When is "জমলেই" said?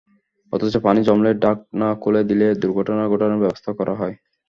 1.07-1.35